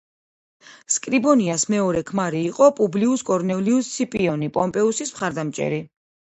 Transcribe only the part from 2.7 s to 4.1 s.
პუბლიუს კორნელიუს